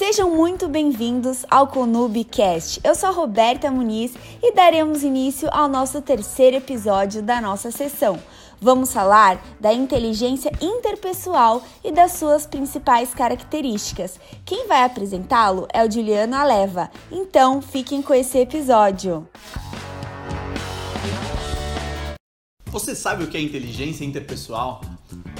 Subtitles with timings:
[0.00, 2.80] Sejam muito bem-vindos ao Conubcast.
[2.82, 8.18] Eu sou a Roberta Muniz e daremos início ao nosso terceiro episódio da nossa sessão.
[8.58, 14.18] Vamos falar da inteligência interpessoal e das suas principais características.
[14.42, 16.90] Quem vai apresentá-lo é o Juliano Aleva.
[17.12, 19.28] Então, fiquem com esse episódio.
[22.68, 24.80] Você sabe o que é inteligência interpessoal?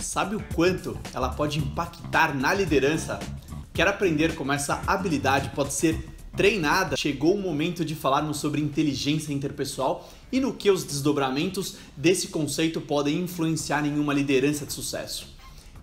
[0.03, 3.19] Sabe o quanto ela pode impactar na liderança?
[3.81, 6.99] Quer aprender como essa habilidade pode ser treinada?
[6.99, 12.79] Chegou o momento de falarmos sobre inteligência interpessoal e no que os desdobramentos desse conceito
[12.79, 15.29] podem influenciar em uma liderança de sucesso.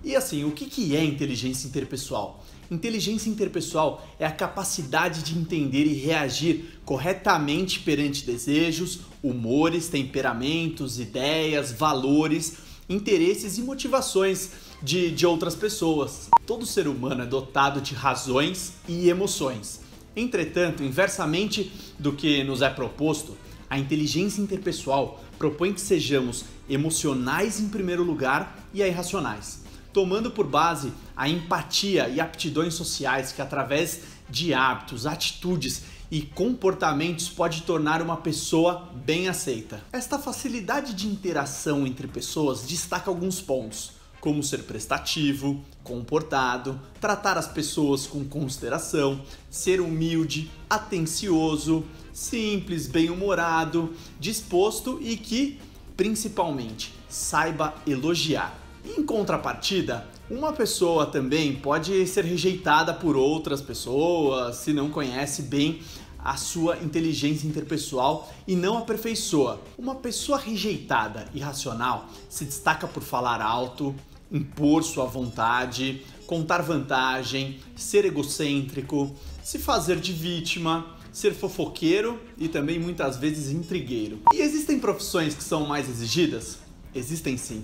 [0.04, 2.46] E assim, o que é inteligência interpessoal?
[2.70, 11.72] Inteligência interpessoal é a capacidade de entender e reagir corretamente perante desejos, humores, temperamentos, ideias,
[11.72, 12.58] valores,
[12.88, 14.52] interesses e motivações
[14.84, 16.30] de, de outras pessoas.
[16.48, 19.82] Todo ser humano é dotado de razões e emoções.
[20.16, 23.38] Entretanto, inversamente do que nos é proposto,
[23.70, 30.94] a inteligência interpessoal propõe que sejamos emocionais em primeiro lugar e irracionais tomando por base
[31.16, 38.18] a empatia e aptidões sociais que, através de hábitos, atitudes e comportamentos, pode tornar uma
[38.18, 39.82] pessoa bem aceita.
[39.92, 47.48] Esta facilidade de interação entre pessoas destaca alguns pontos, como ser prestativo, comportado, tratar as
[47.48, 55.58] pessoas com consideração, ser humilde, atencioso, simples, bem-humorado, disposto e que,
[55.96, 58.60] principalmente, saiba elogiar.
[58.86, 65.82] Em contrapartida, uma pessoa também pode ser rejeitada por outras pessoas se não conhece bem
[66.20, 69.62] a sua inteligência interpessoal e não aperfeiçoa.
[69.78, 73.96] Uma pessoa rejeitada e racional se destaca por falar alto,
[74.32, 82.78] impor sua vontade, contar vantagem, ser egocêntrico, se fazer de vítima, ser fofoqueiro e também
[82.80, 84.20] muitas vezes intrigueiro.
[84.34, 86.60] E existem profissões que são mais exigidas?
[86.94, 87.64] Existem sim.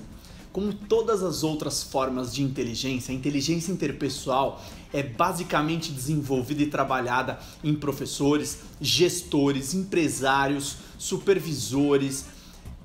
[0.52, 4.64] Como todas as outras formas de inteligência, a inteligência interpessoal
[4.94, 12.26] é basicamente desenvolvida e trabalhada em professores, gestores, empresários, supervisores,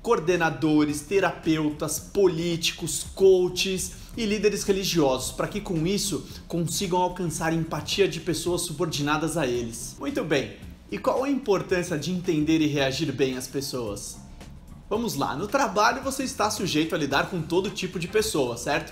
[0.01, 8.19] coordenadores, terapeutas, políticos, coaches e líderes religiosos, para que com isso consigam alcançar empatia de
[8.19, 9.95] pessoas subordinadas a eles.
[9.99, 10.57] Muito bem,
[10.91, 14.17] e qual a importância de entender e reagir bem às pessoas?
[14.89, 18.91] Vamos lá, no trabalho você está sujeito a lidar com todo tipo de pessoas, certo?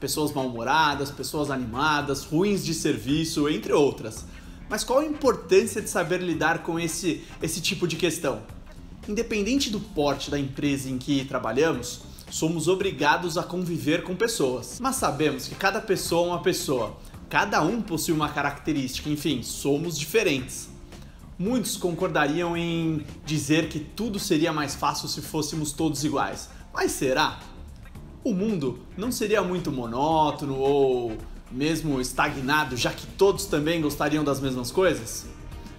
[0.00, 4.24] Pessoas mal-humoradas, pessoas animadas, ruins de serviço, entre outras.
[4.68, 8.42] Mas qual a importância de saber lidar com esse, esse tipo de questão?
[9.08, 14.78] Independente do porte da empresa em que trabalhamos, somos obrigados a conviver com pessoas.
[14.80, 16.96] Mas sabemos que cada pessoa é uma pessoa,
[17.28, 20.68] cada um possui uma característica, enfim, somos diferentes.
[21.38, 26.48] Muitos concordariam em dizer que tudo seria mais fácil se fôssemos todos iguais.
[26.72, 27.38] Mas será?
[28.24, 31.16] O mundo não seria muito monótono ou
[31.52, 35.26] mesmo estagnado, já que todos também gostariam das mesmas coisas?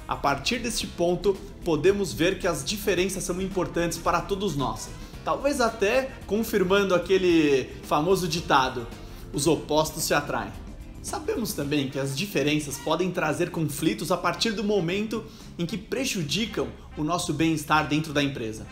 [0.07, 1.35] A partir deste ponto,
[1.65, 4.89] podemos ver que as diferenças são importantes para todos nós.
[5.25, 8.87] Talvez até confirmando aquele famoso ditado:
[9.33, 10.53] os opostos se atraem.
[11.01, 15.25] Sabemos também que as diferenças podem trazer conflitos a partir do momento
[15.57, 16.67] em que prejudicam
[16.97, 18.65] o nosso bem-estar dentro da empresa.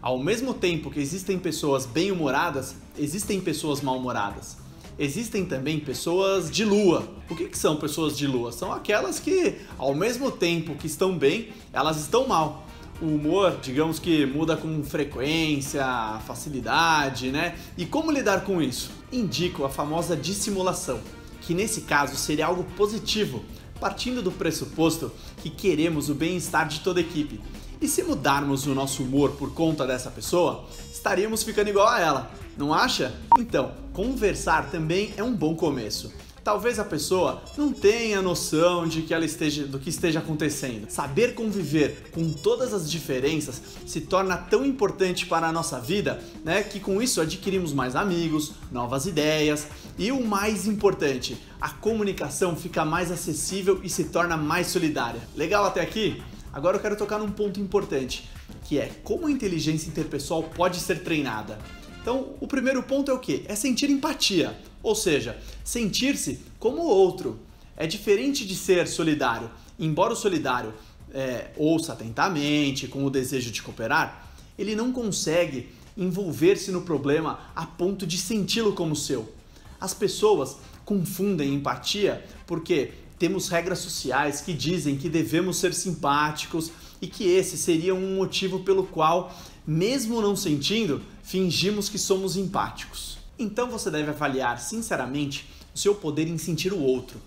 [0.00, 4.65] Ao mesmo tempo que existem pessoas bem-humoradas, existem pessoas mal-humoradas.
[4.98, 7.06] Existem também pessoas de lua.
[7.28, 8.50] O que, que são pessoas de lua?
[8.50, 12.66] São aquelas que, ao mesmo tempo que estão bem, elas estão mal
[13.00, 15.84] o humor, digamos que muda com frequência,
[16.26, 17.54] facilidade, né?
[17.76, 18.90] E como lidar com isso?
[19.12, 20.98] Indico a famosa dissimulação
[21.42, 23.44] que nesse caso seria algo positivo,
[23.78, 27.40] partindo do pressuposto que queremos o bem-estar de toda a equipe.
[27.80, 32.30] E se mudarmos o nosso humor por conta dessa pessoa, estaríamos ficando igual a ela,
[32.56, 33.14] não acha?
[33.38, 36.12] Então, conversar também é um bom começo
[36.46, 40.88] talvez a pessoa não tenha noção de que ela esteja, do que esteja acontecendo.
[40.88, 46.62] Saber conviver com todas as diferenças se torna tão importante para a nossa vida, né,
[46.62, 49.66] que com isso adquirimos mais amigos, novas ideias
[49.98, 55.20] e o mais importante, a comunicação fica mais acessível e se torna mais solidária.
[55.34, 56.22] Legal até aqui?
[56.56, 58.26] Agora eu quero tocar num ponto importante,
[58.64, 61.58] que é como a inteligência interpessoal pode ser treinada.
[62.00, 63.44] Então, o primeiro ponto é o que?
[63.46, 67.38] É sentir empatia, ou seja, sentir-se como o outro.
[67.76, 69.50] É diferente de ser solidário.
[69.78, 70.72] Embora o solidário
[71.12, 74.26] é, ouça atentamente, com o desejo de cooperar,
[74.58, 79.30] ele não consegue envolver-se no problema a ponto de senti-lo como seu.
[79.78, 80.56] As pessoas
[80.86, 86.70] confundem empatia porque Temos regras sociais que dizem que devemos ser simpáticos
[87.00, 89.34] e que esse seria um motivo pelo qual,
[89.66, 93.18] mesmo não sentindo, fingimos que somos empáticos.
[93.38, 97.20] Então você deve avaliar sinceramente o seu poder em sentir o outro.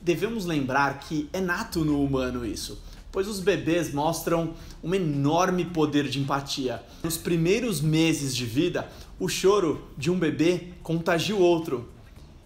[0.00, 2.78] Devemos lembrar que é nato no humano isso,
[3.12, 6.82] pois os bebês mostram um enorme poder de empatia.
[7.02, 11.88] Nos primeiros meses de vida, o choro de um bebê contagia o outro.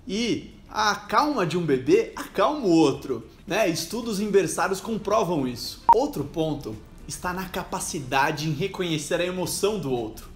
[0.07, 3.25] E a calma de um bebê acalma o outro.
[3.47, 3.69] Né?
[3.69, 5.85] Estudos em berçários comprovam isso.
[5.95, 6.77] Outro ponto
[7.07, 10.29] está na capacidade em reconhecer a emoção do outro.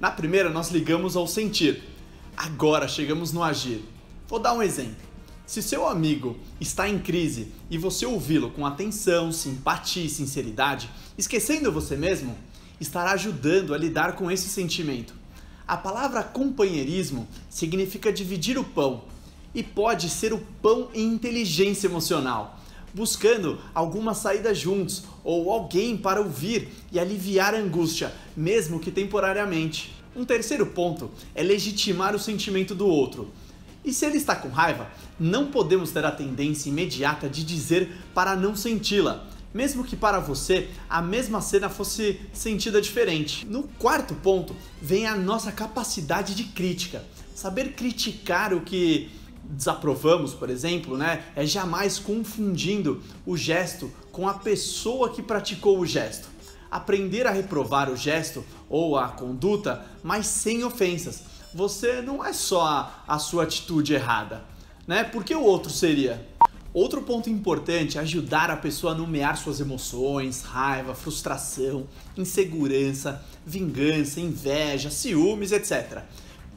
[0.00, 1.84] Na primeira, nós ligamos ao sentir.
[2.36, 3.84] Agora chegamos no agir.
[4.26, 5.06] Vou dar um exemplo.
[5.46, 11.70] Se seu amigo está em crise e você ouvi-lo com atenção, simpatia e sinceridade, esquecendo
[11.70, 12.36] você mesmo,
[12.80, 15.14] estará ajudando a lidar com esse sentimento.
[15.68, 19.04] A palavra companheirismo significa dividir o pão
[19.56, 22.60] e pode ser o pão em inteligência emocional,
[22.92, 29.94] buscando alguma saída juntos ou alguém para ouvir e aliviar a angústia, mesmo que temporariamente.
[30.14, 33.30] Um terceiro ponto é legitimar o sentimento do outro.
[33.82, 38.36] E se ele está com raiva, não podemos ter a tendência imediata de dizer para
[38.36, 43.46] não senti-la, mesmo que para você a mesma cena fosse sentida diferente.
[43.46, 47.02] No quarto ponto vem a nossa capacidade de crítica.
[47.34, 49.10] Saber criticar o que
[49.50, 55.86] desaprovamos, por exemplo, né, é jamais confundindo o gesto com a pessoa que praticou o
[55.86, 56.28] gesto.
[56.70, 61.22] Aprender a reprovar o gesto ou a conduta, mas sem ofensas
[61.56, 64.44] você não é só a, a sua atitude errada,
[64.86, 65.02] né?
[65.02, 66.28] Por que o outro seria?
[66.72, 74.20] Outro ponto importante é ajudar a pessoa a nomear suas emoções, raiva, frustração, insegurança, vingança,
[74.20, 76.02] inveja, ciúmes, etc.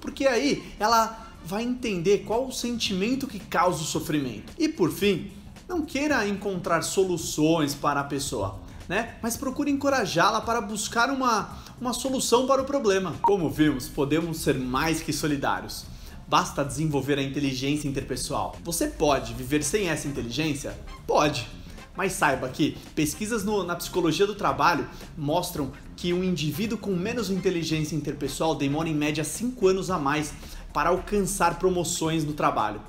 [0.01, 4.53] Porque aí ela vai entender qual o sentimento que causa o sofrimento.
[4.57, 5.31] E por fim,
[5.67, 8.59] não queira encontrar soluções para a pessoa
[8.89, 9.17] né?
[9.21, 13.13] Mas procure encorajá-la para buscar uma, uma solução para o problema.
[13.21, 15.85] Como vimos, podemos ser mais que solidários.
[16.27, 18.55] Basta desenvolver a inteligência interpessoal.
[18.63, 20.75] Você pode viver sem essa inteligência?
[21.05, 21.47] Pode.
[21.95, 27.29] Mas saiba que pesquisas no, na psicologia do trabalho mostram que um indivíduo com menos
[27.29, 30.33] inteligência interpessoal demora em média 5 anos a mais
[30.71, 32.79] para alcançar promoções no trabalho.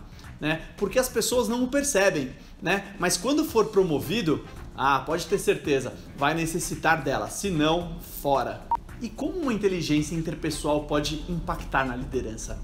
[0.41, 0.63] Né?
[0.77, 2.31] Porque as pessoas não o percebem,
[2.63, 2.95] né?
[3.01, 4.45] Mas quando for promovido,
[4.77, 8.63] ah, pode ter certeza, vai necessitar dela, se não, fora.
[9.03, 12.63] E como uma inteligência interpessoal pode impactar na liderança?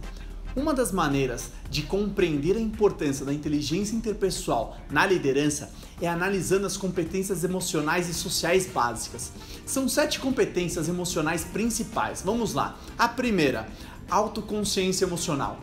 [0.57, 5.71] Uma das maneiras de compreender a importância da inteligência interpessoal na liderança
[6.01, 9.33] é analisando as competências emocionais e sociais básicas.
[9.67, 12.23] São sete competências emocionais principais.
[12.25, 12.75] Vamos lá.
[12.99, 13.69] A primeira,
[14.11, 15.61] autoconsciência emocional.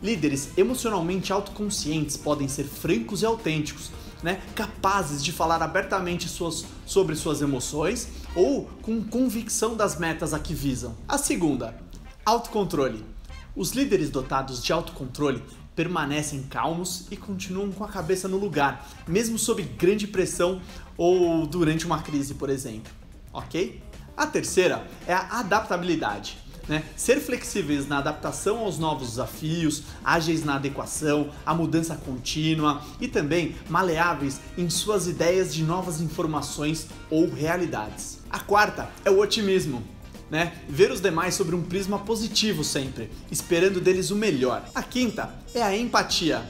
[0.00, 3.90] Líderes emocionalmente autoconscientes podem ser francos e autênticos,
[4.22, 8.06] né, capazes de falar abertamente suas, sobre suas emoções
[8.36, 10.94] ou com convicção das metas a que visam.
[11.08, 11.76] A segunda,
[12.24, 13.15] autocontrole.
[13.56, 15.42] Os líderes dotados de autocontrole
[15.74, 20.60] permanecem calmos e continuam com a cabeça no lugar, mesmo sob grande pressão
[20.94, 22.92] ou durante uma crise, por exemplo.
[23.32, 23.82] Ok?
[24.14, 26.36] A terceira é a adaptabilidade.
[26.68, 26.84] Né?
[26.96, 33.54] Ser flexíveis na adaptação aos novos desafios, ágeis na adequação, à mudança contínua e também
[33.70, 38.18] maleáveis em suas ideias de novas informações ou realidades.
[38.28, 39.95] A quarta é o otimismo.
[40.30, 40.60] Né?
[40.68, 44.68] Ver os demais sobre um prisma positivo sempre, esperando deles o melhor.
[44.74, 46.42] A quinta é a empatia.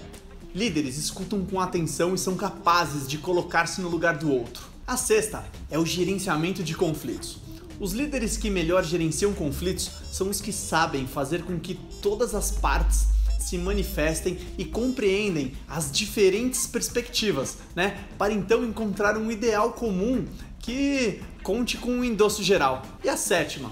[0.55, 4.65] Líderes escutam com atenção e são capazes de colocar-se no lugar do outro.
[4.87, 7.39] A sexta é o gerenciamento de conflitos.
[7.79, 12.51] Os líderes que melhor gerenciam conflitos são os que sabem fazer com que todas as
[12.51, 18.05] partes se manifestem e compreendem as diferentes perspectivas, né?
[18.19, 20.25] Para então encontrar um ideal comum
[20.59, 22.83] que conte com um endosso geral.
[23.05, 23.71] E a sétima,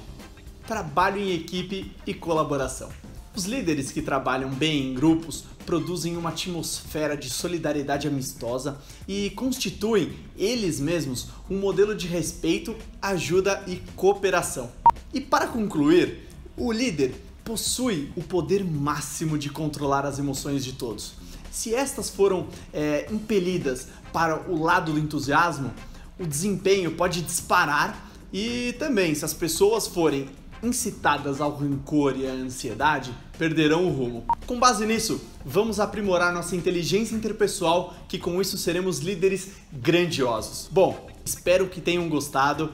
[0.67, 2.89] trabalho em equipe e colaboração.
[3.37, 8.79] Os líderes que trabalham bem em grupos produzem uma atmosfera de solidariedade amistosa
[9.09, 14.71] e constituem eles mesmos um modelo de respeito, ajuda e cooperação.
[15.13, 21.15] E para concluir, o líder possui o poder máximo de controlar as emoções de todos.
[21.51, 25.73] Se estas foram é, impelidas para o lado do entusiasmo,
[26.19, 30.29] o desempenho pode disparar e também, se as pessoas forem
[30.63, 34.25] incitadas ao rancor e à ansiedade perderão o rumo.
[34.47, 40.69] Com base nisso, vamos aprimorar nossa inteligência interpessoal, que com isso seremos líderes grandiosos.
[40.73, 42.73] Bom, espero que tenham gostado.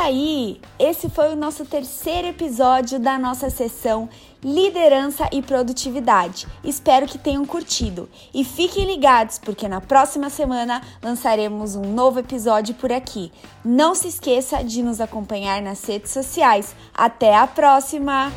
[0.00, 4.08] Aí, esse foi o nosso terceiro episódio da nossa sessão
[4.42, 6.46] Liderança e Produtividade.
[6.62, 12.74] Espero que tenham curtido e fiquem ligados porque na próxima semana lançaremos um novo episódio
[12.74, 13.32] por aqui.
[13.64, 16.74] Não se esqueça de nos acompanhar nas redes sociais.
[16.94, 18.32] Até a próxima!